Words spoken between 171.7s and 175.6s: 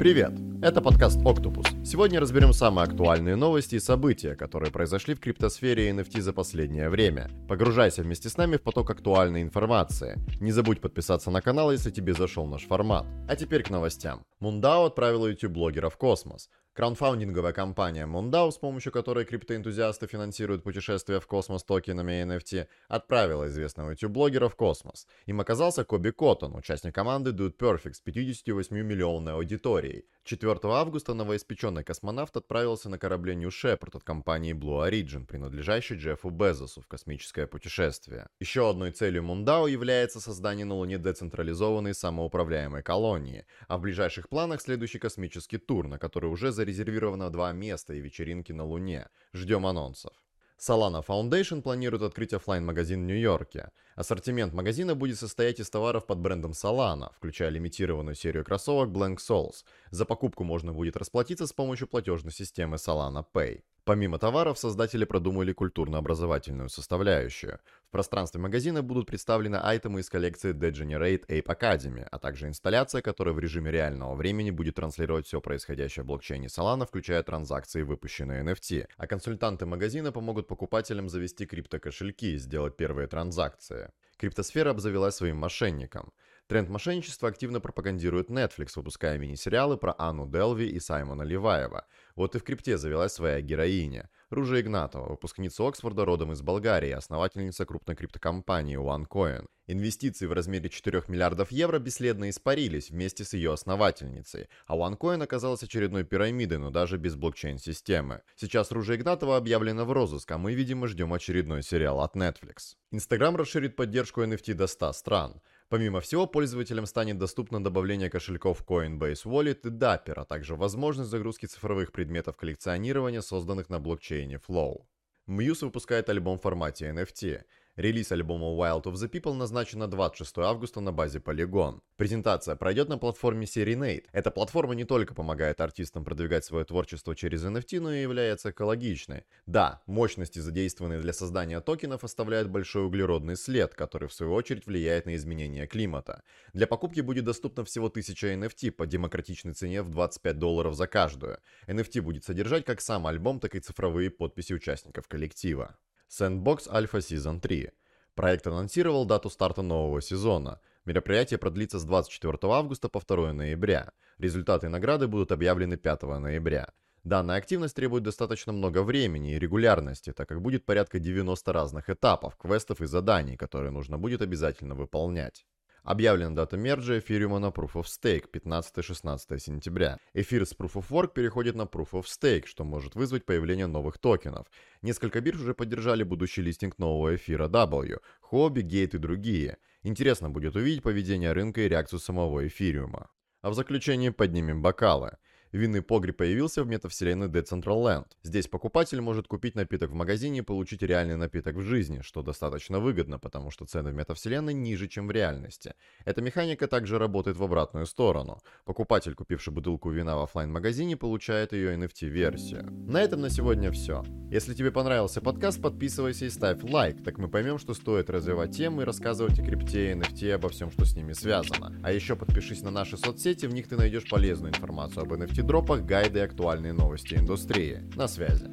этапов, квестов и заданий, которые нужно будет обязательно выполнять.